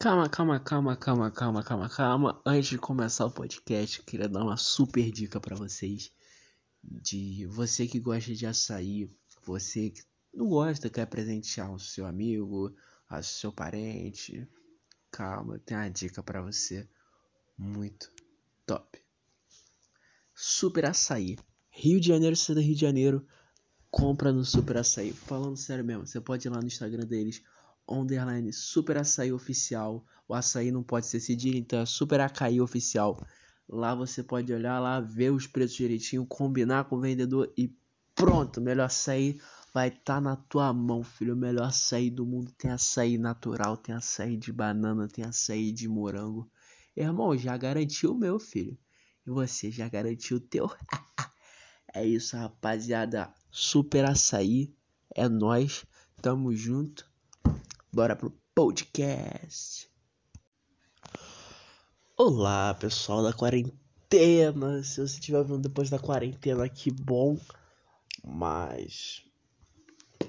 Calma, 0.00 0.28
calma, 0.28 0.60
calma, 0.60 0.96
calma, 0.96 1.28
calma, 1.28 1.64
calma, 1.64 1.88
calma. 1.88 2.42
Antes 2.46 2.68
de 2.68 2.78
começar 2.78 3.26
o 3.26 3.32
podcast, 3.32 4.00
queria 4.04 4.28
dar 4.28 4.44
uma 4.44 4.56
super 4.56 5.10
dica 5.10 5.40
para 5.40 5.56
vocês. 5.56 6.12
De 6.84 7.44
você 7.46 7.84
que 7.88 7.98
gosta 7.98 8.32
de 8.32 8.46
açaí, 8.46 9.10
você 9.44 9.90
que 9.90 10.04
não 10.32 10.46
gosta, 10.46 10.88
quer 10.88 11.04
presentear 11.06 11.72
o 11.74 11.80
seu 11.80 12.06
amigo, 12.06 12.72
o 13.10 13.22
seu 13.24 13.52
parente. 13.52 14.48
Calma, 15.10 15.58
tem 15.58 15.76
uma 15.76 15.90
dica 15.90 16.22
para 16.22 16.42
você 16.42 16.88
muito 17.58 18.08
top. 18.64 19.02
Super 20.32 20.84
açaí. 20.84 21.36
Rio 21.70 22.00
de 22.00 22.06
Janeiro, 22.06 22.36
você 22.36 22.52
é 22.52 22.54
do 22.54 22.60
Rio 22.60 22.76
de 22.76 22.82
Janeiro, 22.82 23.26
compra 23.90 24.32
no 24.32 24.44
Super 24.44 24.76
Açaí. 24.76 25.12
Falando 25.12 25.56
sério 25.56 25.84
mesmo, 25.84 26.06
você 26.06 26.20
pode 26.20 26.46
ir 26.46 26.50
lá 26.50 26.60
no 26.60 26.68
Instagram 26.68 27.04
deles 27.04 27.42
underline 27.88 28.52
super 28.52 28.98
açaí 28.98 29.32
oficial. 29.32 30.04
O 30.28 30.34
açaí 30.34 30.70
não 30.70 30.82
pode 30.82 31.06
ser 31.06 31.20
cedilha, 31.20 31.58
então 31.58 31.80
é 31.80 31.86
super 31.86 32.20
açaí 32.20 32.60
oficial. 32.60 33.18
Lá 33.68 33.94
você 33.94 34.22
pode 34.22 34.52
olhar 34.52 34.78
lá, 34.80 35.00
ver 35.00 35.30
os 35.30 35.46
preços 35.46 35.76
direitinho, 35.76 36.26
combinar 36.26 36.84
com 36.84 36.96
o 36.96 37.00
vendedor 37.00 37.52
e 37.56 37.74
pronto, 38.14 38.60
melhor 38.60 38.86
açaí 38.86 39.40
vai 39.72 39.88
estar 39.88 40.14
tá 40.14 40.20
na 40.20 40.36
tua 40.36 40.72
mão, 40.72 41.02
filho. 41.02 41.34
O 41.34 41.36
melhor 41.36 41.64
açaí 41.64 42.10
do 42.10 42.26
mundo 42.26 42.50
tem 42.52 42.70
açaí 42.70 43.18
natural, 43.18 43.76
tem 43.76 43.94
açaí 43.94 44.36
de 44.36 44.52
banana, 44.52 45.08
tem 45.08 45.24
açaí 45.24 45.70
de 45.70 45.88
morango. 45.88 46.50
Irmão, 46.96 47.36
já 47.36 47.56
garantiu 47.56 48.12
o 48.12 48.18
meu, 48.18 48.38
filho. 48.38 48.76
E 49.26 49.30
você 49.30 49.70
já 49.70 49.88
garantiu 49.88 50.38
o 50.38 50.40
teu? 50.40 50.68
é 51.94 52.04
isso, 52.04 52.36
rapaziada. 52.36 53.32
Super 53.50 54.04
açaí. 54.04 54.74
É 55.14 55.28
nós. 55.28 55.86
Tamo 56.20 56.54
junto. 56.54 57.07
Bora 57.90 58.14
pro 58.14 58.30
podcast. 58.54 59.88
Olá, 62.18 62.74
pessoal 62.74 63.22
da 63.22 63.32
quarentena. 63.32 64.84
Se 64.84 65.00
você 65.00 65.14
estiver 65.14 65.42
vendo 65.42 65.60
depois 65.60 65.88
da 65.88 65.98
quarentena, 65.98 66.68
que 66.68 66.90
bom. 66.90 67.38
Mas. 68.22 69.22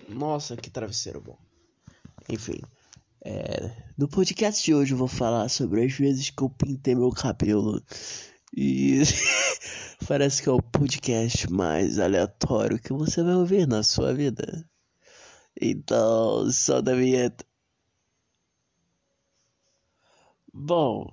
Nossa, 0.08 0.56
que 0.56 0.70
travesseiro 0.70 1.20
bom. 1.20 1.38
Enfim. 2.30 2.62
É... 3.26 3.70
No 3.98 4.08
podcast 4.08 4.64
de 4.64 4.74
hoje 4.74 4.94
eu 4.94 4.98
vou 4.98 5.10
falar 5.10 5.50
sobre 5.50 5.84
as 5.84 5.92
vezes 5.92 6.30
que 6.30 6.42
eu 6.42 6.50
pintei 6.50 6.96
meu 6.96 7.12
cabelo. 7.12 7.84
E. 8.56 9.02
Parece 10.08 10.42
que 10.42 10.48
é 10.48 10.52
o 10.54 10.62
podcast 10.62 11.52
mais 11.52 12.00
aleatório 12.00 12.80
que 12.80 12.94
você 12.94 13.22
vai 13.22 13.36
ouvir 13.36 13.68
na 13.68 13.84
sua 13.84 14.14
vida. 14.14 14.66
Então, 15.62 16.50
só 16.52 16.80
da 16.80 16.96
vinheta. 16.96 17.49
Bom, 20.54 21.12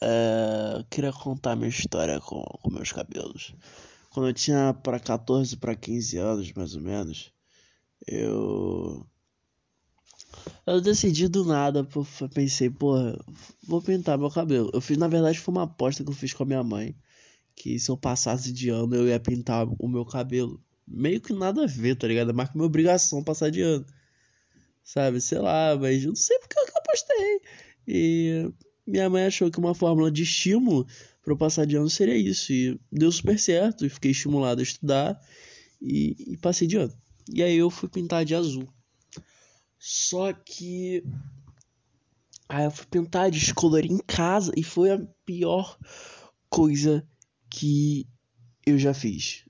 é, 0.00 0.84
queria 0.90 1.12
contar 1.12 1.56
minha 1.56 1.68
história 1.68 2.20
com, 2.20 2.42
com 2.42 2.70
meus 2.70 2.92
cabelos. 2.92 3.54
Quando 4.10 4.28
eu 4.28 4.34
tinha 4.34 4.74
para 4.74 5.00
14 5.00 5.56
para 5.56 5.74
15 5.74 6.18
anos, 6.18 6.52
mais 6.52 6.74
ou 6.74 6.82
menos, 6.82 7.32
eu. 8.06 9.06
Eu 10.66 10.80
decidi 10.80 11.28
do 11.28 11.44
nada, 11.44 11.86
pensei, 12.34 12.70
porra, 12.70 13.18
vou 13.66 13.82
pintar 13.82 14.18
meu 14.18 14.30
cabelo. 14.30 14.70
Eu 14.72 14.80
fiz, 14.80 14.96
na 14.96 15.08
verdade, 15.08 15.38
foi 15.38 15.52
uma 15.52 15.64
aposta 15.64 16.04
que 16.04 16.10
eu 16.10 16.14
fiz 16.14 16.32
com 16.32 16.42
a 16.42 16.46
minha 16.46 16.62
mãe. 16.62 16.96
Que 17.54 17.78
se 17.78 17.90
eu 17.90 17.96
passasse 17.96 18.52
de 18.52 18.70
ano, 18.70 18.94
eu 18.94 19.08
ia 19.08 19.20
pintar 19.20 19.66
o 19.78 19.88
meu 19.88 20.04
cabelo. 20.04 20.62
Meio 20.86 21.20
que 21.20 21.32
nada 21.32 21.64
a 21.64 21.66
ver, 21.66 21.96
tá 21.96 22.06
ligado? 22.06 22.34
Mais 22.34 22.48
que 22.50 22.56
minha 22.56 22.66
obrigação 22.66 23.22
passar 23.22 23.50
de 23.50 23.62
ano. 23.62 23.86
Sabe, 24.84 25.20
sei 25.20 25.38
lá, 25.38 25.76
mas 25.76 26.02
eu 26.02 26.10
não 26.10 26.16
sei 26.16 26.38
porque 26.38 26.58
eu 26.58 26.64
apostei. 26.76 27.40
E 27.86 28.52
minha 28.86 29.08
mãe 29.08 29.26
achou 29.26 29.50
que 29.50 29.58
uma 29.58 29.74
fórmula 29.74 30.10
de 30.10 30.22
estímulo 30.22 30.86
para 31.22 31.32
eu 31.32 31.36
passar 31.36 31.64
de 31.66 31.76
ano 31.76 31.88
seria 31.88 32.16
isso. 32.16 32.52
E 32.52 32.78
deu 32.90 33.10
super 33.12 33.38
certo. 33.38 33.86
E 33.86 33.88
fiquei 33.88 34.10
estimulado 34.10 34.60
a 34.60 34.64
estudar. 34.64 35.20
E, 35.80 36.16
e 36.32 36.36
passei 36.36 36.66
de 36.66 36.76
ano. 36.76 36.92
E 37.32 37.42
aí 37.42 37.56
eu 37.56 37.70
fui 37.70 37.88
pintar 37.88 38.24
de 38.24 38.34
azul. 38.34 38.68
Só 39.78 40.32
que. 40.32 41.04
Aí 42.48 42.64
eu 42.64 42.70
fui 42.70 42.86
pintar, 42.86 43.30
descolorir 43.30 43.90
em 43.90 43.98
casa. 43.98 44.52
E 44.56 44.62
foi 44.62 44.90
a 44.90 45.00
pior 45.24 45.78
coisa 46.50 47.06
que 47.48 48.06
eu 48.66 48.78
já 48.78 48.92
fiz. 48.92 49.44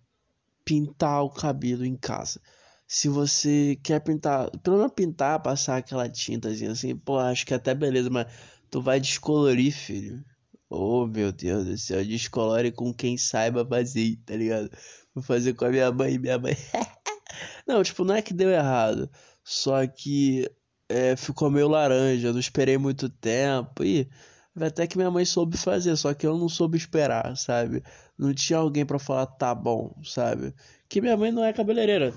Pintar 0.65 1.25
o 1.25 1.31
cabelo 1.31 1.85
em 1.85 1.97
casa. 1.97 2.41
Se 2.87 3.09
você 3.09 3.79
quer 3.83 4.01
pintar, 4.01 4.51
pelo 4.59 4.77
menos 4.77 4.93
pintar, 4.93 5.43
passar 5.43 5.79
aquela 5.79 6.11
tintazinha 6.11 6.73
assim, 6.73 6.95
pô, 6.95 7.19
acho 7.19 7.47
que 7.47 7.55
até 7.55 7.75
beleza, 7.75 8.11
mas 8.11 8.27
Tu 8.73 8.81
vai 8.81 8.99
descolorir, 8.99 9.71
filho. 9.71 10.25
Oh, 10.71 11.07
meu 11.07 11.31
Deus 11.31 11.67
do 11.67 11.77
céu. 11.77 12.03
Descolore 12.03 12.73
com 12.73 12.93
quem 12.95 13.19
saiba 13.19 13.67
fazer, 13.67 14.17
tá 14.25 14.35
ligado? 14.35 14.71
Vou 15.15 15.23
fazer 15.23 15.53
com 15.53 15.67
a 15.67 15.69
minha 15.69 15.93
mãe. 15.93 16.19
Minha 16.19 16.39
mãe. 16.39 16.57
não, 17.69 17.83
tipo, 17.83 18.03
não 18.03 18.15
é 18.15 18.23
que 18.23 18.33
deu 18.33 18.49
errado. 18.49 19.11
Só 19.45 19.87
que 19.87 20.51
é, 20.89 21.15
ficou 21.17 21.51
meio 21.51 21.69
laranja. 21.69 22.33
Não 22.33 22.41
esperei 22.41 22.79
muito 22.79 23.11
tempo. 23.11 23.85
E 23.85 24.09
até 24.59 24.87
que 24.87 24.97
minha 24.97 25.11
mãe 25.11 25.27
soube 25.27 25.59
fazer. 25.59 25.95
Só 25.97 26.15
que 26.15 26.27
eu 26.27 26.39
não 26.39 26.49
soube 26.49 26.79
esperar, 26.79 27.37
sabe? 27.37 27.83
Não 28.17 28.33
tinha 28.33 28.59
alguém 28.59 28.87
para 28.87 28.99
falar, 28.99 29.27
tá 29.27 29.55
bom, 29.55 29.95
sabe? 30.03 30.55
Que 30.89 31.03
minha 31.03 31.17
mãe 31.17 31.31
não 31.31 31.45
é 31.45 31.53
cabeleireira. 31.53 32.15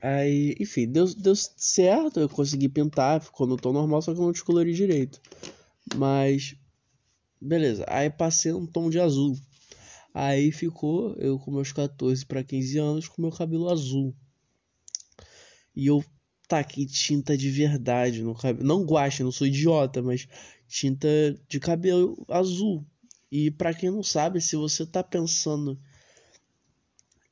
Aí, 0.00 0.54
enfim, 0.60 0.86
deu, 0.86 1.06
deu 1.14 1.34
certo, 1.34 2.20
eu 2.20 2.28
consegui 2.28 2.68
pintar, 2.68 3.20
ficou 3.20 3.46
no 3.46 3.56
tom 3.56 3.72
normal, 3.72 4.02
só 4.02 4.12
que 4.12 4.20
eu 4.20 4.24
não 4.24 4.32
descolori 4.32 4.72
direito. 4.74 5.20
Mas, 5.94 6.54
beleza. 7.40 7.84
Aí 7.88 8.10
passei 8.10 8.52
um 8.52 8.66
tom 8.66 8.90
de 8.90 9.00
azul. 9.00 9.36
Aí 10.12 10.50
ficou 10.52 11.14
eu 11.16 11.38
com 11.38 11.50
meus 11.50 11.72
14 11.72 12.24
para 12.24 12.42
15 12.42 12.78
anos 12.78 13.08
com 13.08 13.20
meu 13.20 13.30
cabelo 13.30 13.68
azul. 13.68 14.14
E 15.74 15.86
eu 15.86 16.04
taquei 16.48 16.86
tinta 16.86 17.36
de 17.36 17.50
verdade 17.50 18.22
no 18.22 18.34
cabelo. 18.34 18.66
Não 18.66 18.84
guache, 18.84 19.22
não 19.22 19.32
sou 19.32 19.46
idiota, 19.46 20.02
mas 20.02 20.26
tinta 20.66 21.08
de 21.48 21.60
cabelo 21.60 22.24
azul. 22.28 22.86
E 23.30 23.50
para 23.50 23.74
quem 23.74 23.90
não 23.90 24.02
sabe, 24.02 24.40
se 24.40 24.56
você 24.56 24.86
tá 24.86 25.02
pensando 25.02 25.78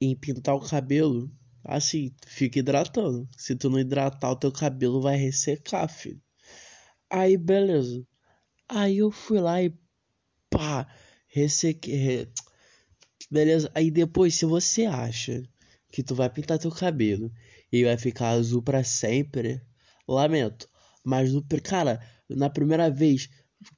em 0.01 0.15
pintar 0.15 0.55
o 0.55 0.61
cabelo, 0.61 1.31
Assim, 1.65 2.13
fica 2.27 2.59
hidratando. 2.59 3.29
Se 3.37 3.57
tu 3.57 3.71
não 3.71 3.79
hidratar, 3.79 4.31
o 4.31 4.37
teu 4.37 4.53
cabelo 4.53 5.01
vai 5.01 5.17
ressecar, 5.17 5.89
filho. 5.89 6.21
Aí, 7.11 7.37
beleza. 7.37 8.07
Aí 8.69 8.99
eu 8.99 9.11
fui 9.11 9.41
lá 9.41 9.63
e 9.63 9.73
pá, 10.51 10.87
ressequei. 11.29 12.29
Beleza? 13.31 13.71
Aí 13.75 13.91
depois, 13.91 14.35
se 14.35 14.45
você 14.45 14.87
acha 14.87 15.43
que 15.91 16.03
tu 16.03 16.15
vai 16.15 16.29
pintar 16.31 16.59
teu 16.59 16.71
cabelo 16.71 17.33
e 17.73 17.85
vai 17.85 17.97
ficar 17.99 18.31
azul 18.31 18.63
para 18.63 18.85
sempre, 18.85 19.63
lamento. 20.07 20.69
Mas 21.05 21.33
no, 21.33 21.45
cara, 21.63 22.01
na 22.29 22.51
primeira 22.51 22.91
vez 22.91 23.29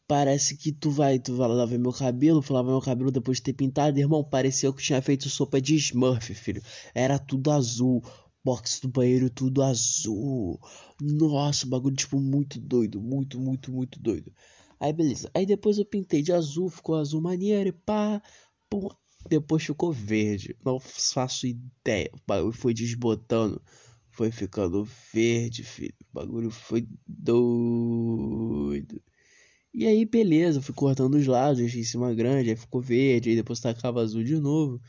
Parece 0.07 0.57
que 0.57 0.73
tu 0.73 0.91
vai, 0.91 1.19
tu 1.19 1.35
vai 1.37 1.49
lavar 1.49 1.79
meu 1.79 1.93
cabelo, 1.93 2.45
lavar 2.51 2.73
meu 2.73 2.81
cabelo 2.81 3.11
depois 3.11 3.39
de 3.39 3.45
ter 3.45 3.53
pintado, 3.53 3.99
irmão. 3.99 4.23
Pareceu 4.25 4.73
que 4.73 4.83
tinha 4.83 5.03
feito 5.03 5.29
sopa 5.29 5.61
de 5.61 5.75
Smurf, 5.77 6.35
filho. 6.35 6.63
Era 6.95 7.19
tudo 7.19 7.51
azul. 7.51 8.03
Box 8.45 8.81
do 8.81 8.89
banheiro, 8.89 9.29
tudo 9.29 9.63
azul. 9.63 10.61
Nossa, 11.01 11.67
bagulho, 11.67 11.97
tipo, 11.97 12.21
muito 12.21 12.61
doido. 12.61 13.01
Muito, 13.01 13.41
muito, 13.41 13.73
muito 13.73 13.99
doido. 14.01 14.33
Aí, 14.79 14.93
beleza. 14.93 15.31
Aí 15.35 15.45
depois 15.45 15.79
eu 15.79 15.85
pintei 15.85 16.23
de 16.23 16.33
azul, 16.33 16.69
ficou 16.71 16.95
azul 16.97 17.21
maneiro 17.21 17.69
e 17.71 17.73
pá. 17.73 18.23
Pô. 18.71 18.95
Depois 19.29 19.65
ficou 19.65 19.93
verde. 19.93 20.57
Não 20.65 20.79
faço 20.79 21.47
ideia. 21.47 22.11
O 22.15 22.19
bagulho 22.27 22.53
foi 22.53 22.73
desbotando. 22.73 23.61
Foi 24.11 24.31
ficando 24.31 24.85
verde, 25.13 25.63
filho. 25.65 25.95
O 26.11 26.15
bagulho 26.15 26.51
foi 26.51 26.89
doido. 27.07 29.03
E 29.79 29.87
aí, 29.87 30.07
beleza, 30.07 30.63
fui 30.63 30.75
cortando 30.75 31.17
os 31.17 31.27
lados, 31.27 31.59
deixei 31.59 31.83
em 31.83 31.85
cima 31.85 32.15
grande, 32.15 32.49
aí 32.49 32.57
ficou 32.57 32.81
verde, 32.81 33.29
aí 33.29 33.37
depois 33.37 33.61
tacava 33.61 34.01
azul 34.01 34.25
de 34.25 34.41
novo. 34.41 34.81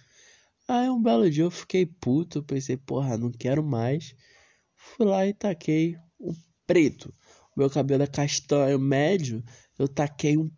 Aí 0.66 0.90
um 0.90 1.04
belo 1.04 1.30
dia 1.30 1.44
eu 1.44 1.52
fiquei 1.52 1.86
puto, 1.86 2.42
pensei, 2.42 2.78
porra, 2.78 3.18
não 3.18 3.30
quero 3.30 3.62
mais. 3.62 4.16
Fui 4.78 5.06
lá 5.06 5.28
e 5.28 5.34
taquei 5.34 5.98
um 6.18 6.34
preto. 6.66 7.14
O 7.54 7.60
meu 7.60 7.70
cabelo 7.70 8.04
é 8.04 8.08
castanho 8.08 8.80
médio, 8.80 9.44
eu 9.78 9.90
taquei 9.90 10.38
um 10.38 10.50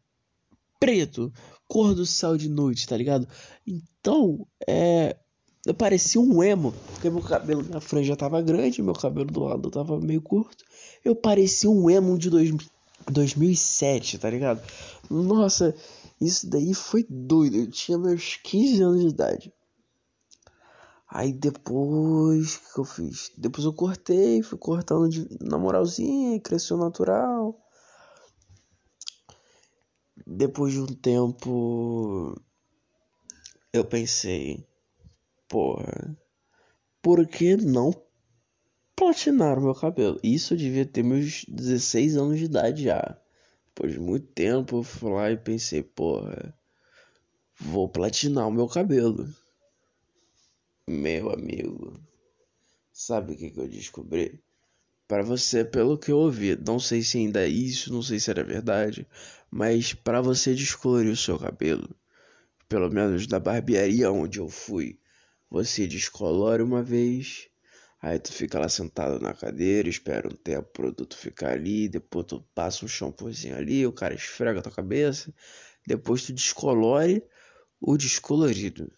preto, 0.80 1.34
cor 1.68 1.96
do 1.96 2.06
céu 2.06 2.38
de 2.38 2.50
noite, 2.50 2.88
tá 2.88 2.96
ligado? 2.96 3.28
Então, 3.66 4.48
é. 4.68 5.18
Eu 5.66 5.74
parecia 5.74 6.22
um 6.22 6.44
emo, 6.44 6.72
porque 6.94 7.10
meu 7.10 7.22
cabelo, 7.22 7.64
minha 7.64 7.82
franja 7.82 8.16
tava 8.16 8.42
grande, 8.44 8.82
meu 8.84 8.94
cabelo 8.94 9.32
do 9.32 9.40
lado 9.40 9.72
tava 9.72 10.00
meio 10.00 10.22
curto. 10.22 10.64
Eu 11.04 11.16
parecia 11.16 11.70
um 11.70 11.90
emo 11.90 12.18
de 12.18 12.30
2000 12.30 12.70
2007, 13.08 14.18
tá 14.18 14.30
ligado? 14.30 14.62
Nossa, 15.10 15.76
isso 16.20 16.50
daí 16.50 16.74
foi 16.74 17.06
doido. 17.10 17.58
Eu 17.58 17.72
tinha 17.72 17.98
meus 17.98 18.38
15 18.44 18.82
anos 18.82 19.02
de 19.02 19.08
idade. 19.08 19.54
Aí 21.08 21.34
depois, 21.34 22.58
que 22.58 22.80
eu 22.80 22.86
fiz? 22.86 23.32
Depois 23.38 23.66
eu 23.66 23.74
cortei, 23.74 24.44
fui 24.44 24.58
cortando 24.58 25.10
de, 25.10 25.28
na 25.42 25.58
moralzinha, 25.58 26.40
cresceu 26.40 26.78
natural. 26.78 27.60
depois 30.26 30.74
de 30.74 30.80
um 30.80 30.86
tempo, 30.86 32.40
eu 33.74 33.84
pensei, 33.84 34.64
porra, 35.48 36.16
por 37.02 37.26
que 37.28 37.58
não 37.58 37.92
platinar 39.00 39.58
o 39.58 39.62
meu 39.62 39.74
cabelo? 39.74 40.20
Isso 40.22 40.54
eu 40.54 40.58
devia 40.58 40.86
ter 40.86 41.04
meus 41.04 41.46
16 41.46 42.18
anos 42.18 42.38
de 42.38 42.46
idade 42.46 42.84
já. 42.84 43.18
Depois 43.68 43.94
de 43.94 44.00
muito 44.00 44.28
tempo, 44.28 44.80
eu 44.80 44.84
fui 44.84 45.10
lá 45.10 45.32
e 45.32 45.38
pensei, 45.38 45.82
porra, 45.82 46.54
vou 47.58 47.88
platinar 47.88 48.46
o 48.46 48.52
meu 48.52 48.68
cabelo. 48.68 49.34
Meu 50.86 51.32
amigo, 51.32 51.98
sabe 52.92 53.34
o 53.34 53.38
que, 53.38 53.50
que 53.50 53.60
eu 53.60 53.70
descobri? 53.70 54.44
Para 55.08 55.24
você, 55.24 55.64
pelo 55.64 55.98
que 55.98 56.12
eu 56.12 56.18
ouvi, 56.18 56.58
não 56.58 56.78
sei 56.78 57.02
se 57.02 57.20
ainda 57.20 57.46
é 57.46 57.48
isso, 57.48 57.94
não 57.94 58.02
sei 58.02 58.20
se 58.20 58.30
era 58.30 58.44
verdade, 58.44 59.08
mas 59.50 59.94
para 59.94 60.22
você 60.22 60.54
descolorir 60.54 61.12
o 61.12 61.18
seu 61.18 61.40
cabelo, 61.40 61.90
pelo 62.68 62.90
menos 62.92 63.28
na 63.28 63.40
barbearia 63.40 64.12
onde 64.12 64.40
eu 64.40 64.50
fui, 64.50 65.00
você 65.50 65.88
descolore 65.88 66.62
uma 66.62 66.84
vez, 66.84 67.50
aí 68.02 68.20
tu 68.20 68.32
fica 68.32 68.60
lá 68.60 68.70
sentado 68.70 69.20
na 69.20 69.34
cadeira, 69.34 69.90
espera 69.90 70.28
um 70.28 70.36
tempo 70.36 70.68
o 70.70 70.72
produto 70.72 71.18
ficar 71.18 71.52
ali, 71.52 71.90
depois 71.90 72.26
tu 72.28 72.42
passa 72.56 72.86
um 72.86 72.88
shampoozinho 72.88 73.56
ali, 73.56 73.86
o 73.86 73.92
cara 73.92 74.14
esfrega 74.14 74.60
a 74.60 74.64
tua 74.64 74.72
cabeça, 74.72 75.34
depois 75.86 76.24
tu 76.24 76.34
descolore 76.34 77.24
o 77.82 77.98
descolorido. 77.98 78.92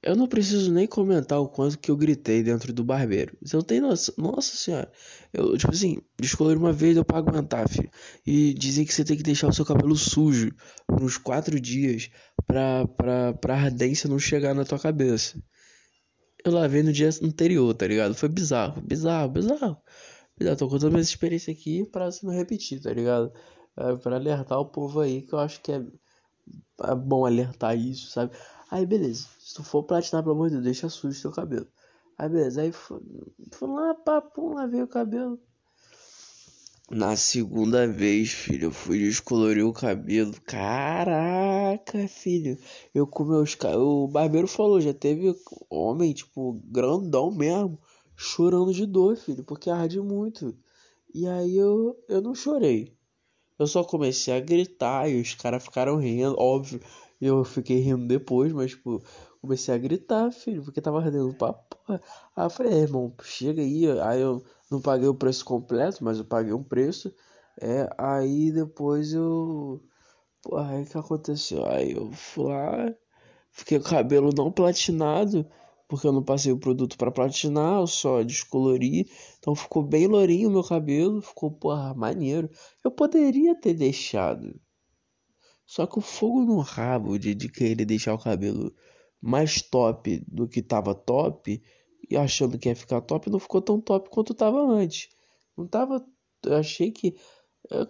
Eu 0.00 0.14
não 0.14 0.28
preciso 0.28 0.72
nem 0.72 0.86
comentar 0.86 1.40
o 1.40 1.48
quanto 1.48 1.76
que 1.78 1.90
eu 1.90 1.96
gritei 1.96 2.40
dentro 2.42 2.72
do 2.72 2.84
barbeiro. 2.84 3.36
Você 3.42 3.56
não 3.56 3.64
tem 3.64 3.80
noção. 3.80 4.14
Nossa 4.16 4.56
senhora. 4.56 4.90
Eu, 5.32 5.56
tipo 5.58 5.72
assim, 5.72 5.98
descolorir 6.18 6.56
uma 6.56 6.72
vez 6.72 6.96
eu 6.96 7.04
pago 7.04 7.28
aguentar, 7.28 7.68
filho. 7.68 7.90
E 8.24 8.54
dizem 8.54 8.86
que 8.86 8.94
você 8.94 9.04
tem 9.04 9.16
que 9.16 9.24
deixar 9.24 9.48
o 9.48 9.52
seu 9.52 9.64
cabelo 9.64 9.96
sujo 9.96 10.52
por 10.86 11.02
uns 11.02 11.18
quatro 11.18 11.58
dias 11.58 12.10
pra, 12.46 12.86
pra, 12.86 13.32
pra 13.34 13.54
ardência 13.56 14.08
não 14.08 14.20
chegar 14.20 14.54
na 14.54 14.64
tua 14.64 14.78
cabeça. 14.78 15.36
Eu 16.44 16.52
lavei 16.52 16.82
no 16.82 16.92
dia 16.92 17.08
anterior, 17.22 17.74
tá 17.74 17.86
ligado? 17.86 18.14
Foi 18.14 18.28
bizarro, 18.28 18.80
bizarro, 18.80 19.28
bizarro. 19.28 19.76
Bizarro. 20.36 20.56
Tô 20.56 20.68
contando 20.68 20.90
minha 20.92 21.02
experiência 21.02 21.52
aqui 21.52 21.84
pra 21.86 22.10
se 22.12 22.24
não 22.24 22.32
repetir, 22.32 22.80
tá 22.80 22.92
ligado? 22.92 23.32
É, 23.76 23.96
pra 23.96 24.16
alertar 24.16 24.58
o 24.60 24.66
povo 24.66 25.00
aí 25.00 25.22
que 25.22 25.32
eu 25.32 25.38
acho 25.38 25.60
que 25.60 25.72
é, 25.72 25.84
é 26.84 26.94
bom 26.94 27.26
alertar 27.26 27.76
isso, 27.76 28.10
sabe? 28.10 28.36
Aí 28.70 28.86
beleza. 28.86 29.26
Se 29.38 29.54
tu 29.54 29.64
for 29.64 29.82
platinar, 29.84 30.22
pelo 30.22 30.34
amor 30.34 30.48
de 30.48 30.54
Deus, 30.54 30.64
deixa 30.64 30.88
sujo 30.88 31.20
teu 31.20 31.32
cabelo. 31.32 31.66
Aí 32.16 32.28
beleza. 32.28 32.62
Aí 32.62 32.72
fui, 32.72 33.00
lá, 33.62 33.94
papo, 33.94 34.54
lavei 34.54 34.82
o 34.82 34.88
cabelo. 34.88 35.40
Na 36.90 37.16
segunda 37.16 37.86
vez, 37.86 38.30
filho, 38.30 38.66
eu 38.66 38.70
fui 38.70 38.98
descolorir 38.98 39.66
o 39.66 39.74
cabelo. 39.74 40.32
Caraca, 40.46 42.08
filho. 42.08 42.56
Eu 42.94 43.06
com 43.06 43.24
meus. 43.24 43.54
O 43.76 44.08
barbeiro 44.08 44.48
falou, 44.48 44.80
já 44.80 44.94
teve 44.94 45.34
homem, 45.68 46.14
tipo, 46.14 46.54
grandão 46.64 47.30
mesmo, 47.30 47.78
chorando 48.16 48.72
de 48.72 48.86
dor, 48.86 49.16
filho, 49.16 49.44
porque 49.44 49.68
arde 49.68 50.00
muito. 50.00 50.56
E 51.14 51.26
aí 51.26 51.56
eu, 51.58 51.94
eu 52.08 52.22
não 52.22 52.34
chorei. 52.34 52.96
Eu 53.58 53.66
só 53.66 53.84
comecei 53.84 54.34
a 54.34 54.40
gritar 54.40 55.10
e 55.10 55.20
os 55.20 55.34
caras 55.34 55.64
ficaram 55.64 55.96
rindo, 55.96 56.36
óbvio. 56.38 56.80
Eu 57.20 57.44
fiquei 57.44 57.80
rindo 57.80 58.06
depois, 58.06 58.50
mas, 58.52 58.70
tipo, 58.70 59.02
comecei 59.42 59.74
a 59.74 59.78
gritar, 59.78 60.32
filho, 60.32 60.62
porque 60.62 60.80
tava 60.80 61.00
ardendo 61.00 61.34
pra 61.34 61.52
porra. 61.52 61.67
Aí 62.36 62.46
eu 62.46 62.50
falei, 62.50 62.74
é, 62.74 62.78
irmão, 62.78 63.14
chega 63.22 63.62
aí. 63.62 63.86
Aí 64.00 64.20
eu 64.20 64.44
não 64.70 64.80
paguei 64.80 65.08
o 65.08 65.14
preço 65.14 65.44
completo, 65.44 66.04
mas 66.04 66.18
eu 66.18 66.24
paguei 66.24 66.52
um 66.52 66.62
preço. 66.62 67.14
É, 67.60 67.88
aí 67.98 68.52
depois 68.52 69.12
eu. 69.12 69.82
Porra, 70.42 70.76
aí 70.76 70.86
que 70.86 70.98
aconteceu? 70.98 71.66
Aí 71.66 71.92
eu 71.92 72.12
fui 72.12 72.46
lá, 72.46 72.94
fiquei 73.52 73.78
com 73.80 73.86
o 73.86 73.90
cabelo 73.90 74.30
não 74.36 74.52
platinado, 74.52 75.46
porque 75.88 76.06
eu 76.06 76.12
não 76.12 76.22
passei 76.22 76.52
o 76.52 76.58
produto 76.58 76.96
para 76.98 77.10
platinar, 77.10 77.80
eu 77.80 77.86
só 77.86 78.22
descolori. 78.22 79.10
Então 79.38 79.54
ficou 79.54 79.82
bem 79.82 80.06
lourinho 80.06 80.48
o 80.48 80.52
meu 80.52 80.64
cabelo, 80.64 81.22
ficou, 81.22 81.50
porra, 81.50 81.94
maneiro. 81.94 82.50
Eu 82.84 82.90
poderia 82.90 83.54
ter 83.60 83.74
deixado. 83.74 84.60
Só 85.66 85.86
que 85.86 85.98
o 85.98 86.02
fogo 86.02 86.40
no 86.44 86.60
rabo 86.60 87.18
de, 87.18 87.34
de 87.34 87.48
querer 87.48 87.84
deixar 87.84 88.14
o 88.14 88.18
cabelo 88.18 88.74
mais 89.20 89.62
top 89.62 90.22
do 90.26 90.48
que 90.48 90.62
tava 90.62 90.94
top 90.94 91.62
e 92.10 92.16
achando 92.16 92.58
que 92.58 92.68
ia 92.68 92.76
ficar 92.76 93.00
top, 93.00 93.30
não 93.30 93.38
ficou 93.38 93.60
tão 93.60 93.80
top 93.80 94.08
quanto 94.10 94.34
tava 94.34 94.60
antes. 94.60 95.08
Não 95.56 95.66
tava. 95.66 96.04
Eu 96.44 96.56
achei 96.56 96.90
que. 96.90 97.16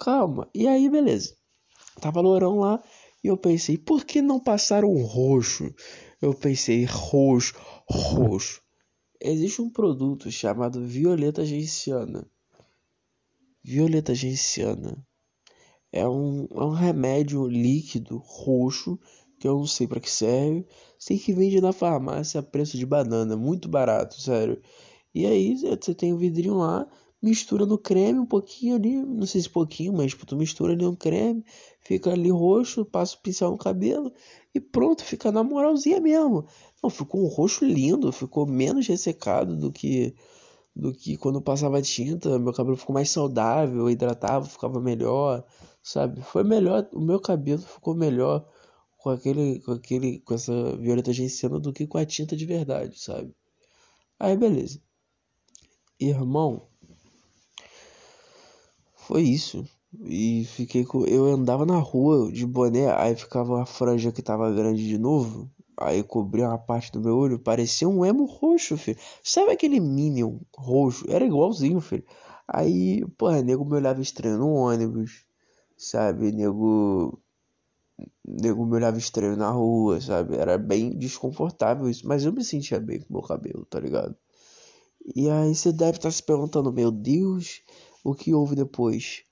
Calma. 0.00 0.48
E 0.54 0.66
aí, 0.66 0.88
beleza. 0.88 1.36
Tava 2.00 2.20
lourão 2.20 2.58
lá 2.58 2.82
e 3.22 3.28
eu 3.28 3.36
pensei, 3.36 3.76
por 3.76 4.04
que 4.04 4.22
não 4.22 4.40
passaram 4.40 4.92
roxo? 5.02 5.74
Eu 6.20 6.34
pensei, 6.34 6.84
roxo, 6.84 7.54
roxo. 7.88 8.62
Existe 9.20 9.60
um 9.60 9.70
produto 9.70 10.30
chamado 10.30 10.84
violeta 10.84 11.44
genciana. 11.44 12.28
Violeta 13.62 14.14
genciana 14.14 15.04
é 15.92 16.06
um, 16.08 16.46
é 16.50 16.62
um 16.62 16.70
remédio 16.70 17.46
líquido 17.46 18.18
roxo 18.18 18.98
que 19.38 19.46
eu 19.48 19.56
não 19.56 19.66
sei 19.66 19.86
para 19.86 20.00
que 20.00 20.10
serve. 20.10 20.66
Sei 20.98 21.18
que 21.18 21.32
vende 21.32 21.60
na 21.60 21.72
farmácia 21.72 22.40
a 22.40 22.42
preço 22.42 22.76
de 22.76 22.84
banana, 22.84 23.36
muito 23.36 23.68
barato, 23.68 24.20
sério. 24.20 24.60
E 25.14 25.26
aí 25.26 25.56
você 25.56 25.94
tem 25.94 26.12
o 26.12 26.16
um 26.16 26.18
vidrinho 26.18 26.58
lá, 26.58 26.86
mistura 27.22 27.66
no 27.66 27.78
creme 27.78 28.18
um 28.20 28.26
pouquinho 28.26 28.76
ali, 28.76 28.94
não 28.96 29.26
sei 29.26 29.40
se 29.40 29.48
pouquinho, 29.48 29.92
mas 29.92 30.12
tipo, 30.12 30.26
tu 30.26 30.36
mistura 30.36 30.72
ali 30.72 30.84
no 30.84 30.96
creme, 30.96 31.44
fica 31.80 32.10
ali 32.12 32.30
roxo, 32.30 32.84
passa 32.84 33.16
o 33.16 33.20
pincel 33.20 33.50
no 33.50 33.58
cabelo 33.58 34.12
e 34.54 34.60
pronto, 34.60 35.04
fica 35.04 35.32
na 35.32 35.42
moralzinha 35.42 36.00
mesmo. 36.00 36.46
Não, 36.82 36.90
ficou 36.90 37.22
um 37.24 37.28
roxo 37.28 37.64
lindo, 37.64 38.12
ficou 38.12 38.46
menos 38.46 38.86
ressecado 38.86 39.56
do 39.56 39.72
que 39.72 40.14
do 40.74 40.92
que 40.92 41.16
quando 41.16 41.40
passava 41.42 41.82
tinta, 41.82 42.38
meu 42.38 42.52
cabelo 42.52 42.76
ficou 42.76 42.94
mais 42.94 43.10
saudável, 43.10 43.90
hidratava, 43.90 44.46
ficava 44.46 44.80
melhor, 44.80 45.44
sabe? 45.82 46.22
Foi 46.22 46.44
melhor, 46.44 46.88
o 46.92 47.00
meu 47.00 47.18
cabelo 47.20 47.60
ficou 47.60 47.94
melhor 47.96 48.46
com 48.98 49.10
aquele, 49.10 49.60
com 49.60 49.72
aquele, 49.72 50.20
com 50.20 50.34
essa 50.34 50.76
violeta 50.76 51.12
genciana 51.12 51.58
do 51.58 51.72
que 51.72 51.86
com 51.86 51.98
a 51.98 52.06
tinta 52.06 52.36
de 52.36 52.44
verdade, 52.46 53.00
sabe? 53.00 53.34
Aí 54.18 54.36
beleza. 54.36 54.80
Irmão, 56.00 56.68
foi 58.96 59.22
isso. 59.22 59.64
E 60.02 60.44
fiquei 60.44 60.84
com. 60.84 61.04
Eu 61.06 61.26
andava 61.26 61.64
na 61.64 61.78
rua 61.78 62.30
de 62.30 62.46
boné, 62.46 62.92
aí 62.94 63.16
ficava 63.16 63.54
uma 63.54 63.66
franja 63.66 64.12
que 64.12 64.22
tava 64.22 64.52
grande 64.52 64.86
de 64.86 64.98
novo. 64.98 65.50
Aí 65.80 66.02
cobria 66.02 66.48
uma 66.48 66.58
parte 66.58 66.92
do 66.92 67.00
meu 67.00 67.16
olho, 67.16 67.38
parecia 67.38 67.88
um 67.88 68.04
emo 68.04 68.24
roxo, 68.26 68.76
filho. 68.76 68.98
Sabe 69.22 69.52
aquele 69.52 69.80
Minion 69.80 70.38
roxo? 70.56 71.04
Era 71.08 71.24
igualzinho, 71.24 71.80
filho. 71.80 72.04
Aí, 72.46 73.04
porra, 73.16 73.42
nego 73.42 73.64
me 73.64 73.74
olhava 73.76 74.00
estranho 74.02 74.38
no 74.38 74.52
ônibus, 74.52 75.24
sabe? 75.76 76.32
Nego. 76.32 77.18
Nego 78.30 78.66
me 78.66 78.76
olhava 78.76 78.98
estranho 78.98 79.36
na 79.36 79.50
rua, 79.50 80.00
sabe? 80.00 80.36
Era 80.36 80.58
bem 80.58 80.90
desconfortável 80.90 81.88
isso, 81.88 82.06
mas 82.06 82.24
eu 82.24 82.32
me 82.32 82.44
sentia 82.44 82.78
bem 82.78 83.00
com 83.00 83.14
meu 83.14 83.22
cabelo, 83.22 83.64
tá 83.64 83.80
ligado? 83.80 84.14
E 85.16 85.30
aí 85.30 85.54
você 85.54 85.72
deve 85.72 85.96
estar 85.96 86.10
se 86.10 86.22
perguntando, 86.22 86.70
meu 86.70 86.90
Deus, 86.90 87.62
o 88.04 88.14
que 88.14 88.34
houve 88.34 88.54
depois? 88.54 89.22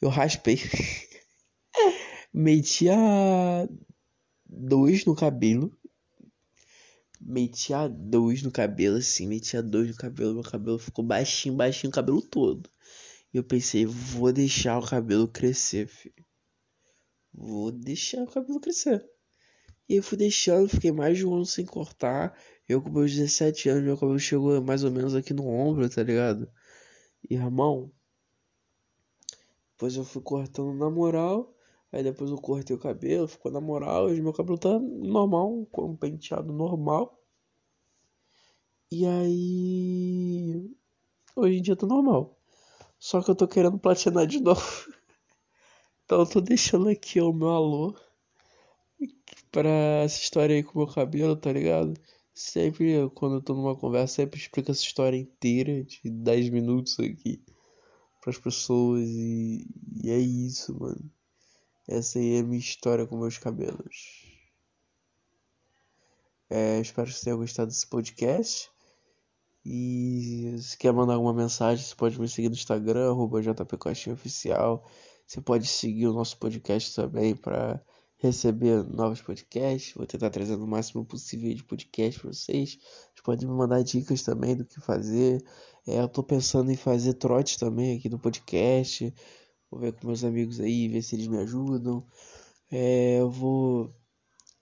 Eu 0.00 0.08
raspei. 0.08 0.58
Meti 2.32 2.88
a 2.88 3.68
dois 4.46 5.04
no 5.04 5.16
cabelo. 5.16 5.76
Meti 7.20 7.74
a 7.74 7.88
dois 7.88 8.42
no 8.42 8.52
cabelo, 8.52 8.98
assim, 8.98 9.26
meti 9.26 9.56
a 9.56 9.60
dois 9.60 9.88
no 9.88 9.96
cabelo. 9.96 10.34
Meu 10.34 10.44
cabelo 10.44 10.78
ficou 10.78 11.04
baixinho, 11.04 11.56
baixinho, 11.56 11.90
o 11.90 11.94
cabelo 11.94 12.22
todo. 12.22 12.70
E 13.34 13.36
eu 13.36 13.44
pensei, 13.44 13.84
vou 13.84 14.32
deixar 14.32 14.78
o 14.78 14.86
cabelo 14.86 15.26
crescer, 15.26 15.88
filho. 15.88 16.24
Vou 17.34 17.72
deixar 17.72 18.22
o 18.22 18.30
cabelo 18.30 18.60
crescer. 18.60 19.04
E 19.88 19.96
eu 19.96 20.02
fui 20.02 20.16
deixando, 20.18 20.68
fiquei 20.68 20.92
mais 20.92 21.18
de 21.18 21.26
um 21.26 21.34
ano 21.34 21.46
sem 21.46 21.66
cortar. 21.66 22.36
Eu 22.68 22.80
com 22.82 22.90
meus 22.90 23.12
17 23.12 23.68
anos, 23.68 23.84
meu 23.84 23.96
cabelo 23.96 24.18
chegou 24.18 24.60
mais 24.62 24.84
ou 24.84 24.90
menos 24.90 25.14
aqui 25.14 25.34
no 25.34 25.46
ombro, 25.46 25.88
tá 25.90 26.02
ligado? 26.02 26.50
E 27.28 27.34
irmão, 27.34 27.92
depois 29.82 29.96
eu 29.96 30.04
fui 30.04 30.22
cortando 30.22 30.72
na 30.74 30.88
moral. 30.88 31.52
Aí 31.90 32.02
depois 32.04 32.30
eu 32.30 32.38
cortei 32.38 32.74
o 32.76 32.78
cabelo, 32.78 33.26
ficou 33.26 33.50
na 33.50 33.60
moral. 33.60 34.04
Hoje 34.04 34.22
meu 34.22 34.32
cabelo 34.32 34.56
tá 34.56 34.78
normal, 34.78 35.66
com 35.72 35.90
um 35.90 35.96
penteado 35.96 36.52
normal. 36.52 37.18
E 38.92 39.04
aí. 39.04 40.70
Hoje 41.34 41.58
em 41.58 41.62
dia 41.62 41.74
tá 41.74 41.86
normal. 41.86 42.38
Só 42.98 43.20
que 43.20 43.30
eu 43.30 43.34
tô 43.34 43.48
querendo 43.48 43.78
platinar 43.78 44.26
de 44.26 44.38
novo. 44.40 44.62
Então 46.04 46.20
eu 46.20 46.26
tô 46.26 46.40
deixando 46.40 46.88
aqui 46.88 47.20
o 47.20 47.32
meu 47.32 47.50
alô. 47.50 47.96
Pra 49.50 49.68
essa 50.04 50.18
história 50.20 50.56
aí 50.56 50.62
com 50.62 50.78
o 50.78 50.84
meu 50.84 50.94
cabelo, 50.94 51.36
tá 51.36 51.52
ligado? 51.52 51.94
Sempre, 52.34 53.10
quando 53.10 53.36
eu 53.36 53.42
tô 53.42 53.54
numa 53.54 53.76
conversa, 53.76 54.14
sempre 54.14 54.40
explico 54.40 54.70
essa 54.70 54.82
história 54.82 55.16
inteira 55.16 55.84
de 55.84 56.00
10 56.10 56.48
minutos 56.50 56.98
aqui. 56.98 57.42
pras 58.20 58.38
pessoas 58.38 59.08
e, 59.08 59.66
e 60.02 60.10
é 60.10 60.18
isso, 60.18 60.78
mano. 60.78 61.10
Essa 61.88 62.18
aí 62.18 62.36
é 62.36 62.40
a 62.40 62.42
minha 62.44 62.58
história 62.58 63.06
com 63.06 63.18
meus 63.18 63.38
cabelos. 63.38 64.22
É, 66.48 66.80
espero 66.80 67.08
que 67.08 67.14
você 67.14 67.24
tenha 67.24 67.36
gostado 67.36 67.68
desse 67.70 67.86
podcast. 67.86 68.70
E 69.64 70.56
se 70.58 70.76
quer 70.76 70.92
mandar 70.92 71.14
alguma 71.14 71.32
mensagem, 71.32 71.84
você 71.84 71.94
pode 71.94 72.20
me 72.20 72.28
seguir 72.28 72.48
no 72.48 72.54
Instagram, 72.54 73.10
arroba 73.10 73.40
Oficial. 74.12 74.84
Você 75.32 75.40
pode 75.40 75.66
seguir 75.66 76.08
o 76.08 76.12
nosso 76.12 76.36
podcast 76.36 76.94
também 76.94 77.34
para 77.34 77.82
receber 78.18 78.84
novos 78.84 79.22
podcasts. 79.22 79.94
Vou 79.94 80.06
tentar 80.06 80.28
trazer 80.28 80.56
o 80.56 80.66
máximo 80.66 81.06
possível 81.06 81.54
de 81.54 81.64
podcast 81.64 82.20
para 82.20 82.30
vocês. 82.34 82.72
Vocês 82.74 83.22
podem 83.24 83.48
me 83.48 83.54
mandar 83.54 83.82
dicas 83.82 84.22
também 84.22 84.54
do 84.54 84.66
que 84.66 84.78
fazer. 84.78 85.42
É, 85.86 86.00
eu 86.00 86.08
tô 86.08 86.22
pensando 86.22 86.70
em 86.70 86.76
fazer 86.76 87.14
trotes 87.14 87.56
também 87.56 87.96
aqui 87.96 88.10
no 88.10 88.18
podcast. 88.18 89.10
Vou 89.70 89.80
ver 89.80 89.94
com 89.94 90.06
meus 90.06 90.22
amigos 90.22 90.60
aí, 90.60 90.86
ver 90.86 91.00
se 91.00 91.16
eles 91.16 91.28
me 91.28 91.38
ajudam. 91.38 92.06
É, 92.70 93.18
eu 93.18 93.30
vou. 93.30 93.90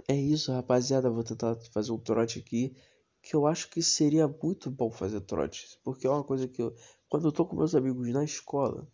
É 0.07 0.15
isso, 0.15 0.53
rapaziada. 0.53 1.11
Vou 1.11 1.25
tentar 1.25 1.57
fazer 1.73 1.91
um 1.91 1.99
trote 1.99 2.39
aqui. 2.39 2.77
Que 3.21 3.35
eu 3.35 3.45
acho 3.45 3.69
que 3.71 3.83
seria 3.83 4.29
muito 4.29 4.71
bom 4.71 4.89
fazer 4.93 5.21
trote. 5.23 5.67
Porque 5.83 6.07
é 6.07 6.11
uma 6.11 6.23
coisa 6.23 6.47
que 6.47 6.63
eu. 6.63 6.73
Quando 7.09 7.27
eu 7.27 7.33
tô 7.33 7.45
com 7.45 7.57
meus 7.57 7.75
amigos 7.75 8.09
na 8.11 8.23
escola. 8.23 8.87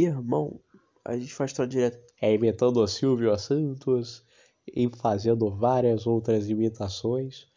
Irmão, 0.00 0.60
a 1.04 1.16
gente 1.16 1.34
faz 1.34 1.52
trote 1.52 1.72
direto. 1.72 1.98
É 2.20 2.32
imitando 2.32 2.76
o 2.78 2.86
Silvio 2.86 3.36
Santos. 3.38 4.22
E 4.66 4.88
fazendo 4.96 5.50
várias 5.50 6.06
outras 6.06 6.48
imitações. 6.48 7.48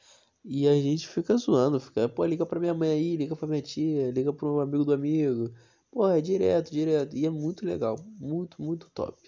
E 0.43 0.67
a 0.67 0.74
gente 0.74 1.07
fica 1.07 1.36
zoando, 1.38 1.79
fica, 1.79 2.10
pô, 2.10 2.25
liga 2.25 2.45
pra 2.45 2.60
minha 2.60 2.74
mãe 2.74 2.89
aí, 2.89 3.17
liga 3.17 3.36
pra 3.36 3.48
minha 3.48 3.62
tia, 3.62 4.10
liga 4.12 4.33
pro 4.33 4.60
amigo 4.60 4.86
do 4.86 4.93
amigo. 4.93 5.53
Pô, 5.91 6.07
é 6.07 6.21
direto, 6.21 6.71
direto. 6.71 7.15
E 7.15 7.25
é 7.25 7.29
muito 7.29 7.65
legal, 7.65 7.98
muito, 8.17 8.62
muito 8.62 8.89
top. 8.89 9.21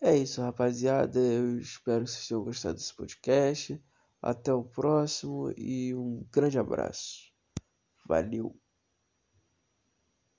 É 0.00 0.16
isso, 0.16 0.40
rapaziada. 0.42 1.18
Eu 1.18 1.58
espero 1.58 2.04
que 2.04 2.10
vocês 2.10 2.28
tenham 2.28 2.44
gostado 2.44 2.76
desse 2.76 2.94
podcast. 2.94 3.82
Até 4.22 4.52
o 4.52 4.62
próximo 4.62 5.52
e 5.56 5.94
um 5.94 6.24
grande 6.30 6.58
abraço. 6.58 7.32
Valeu! 8.06 8.65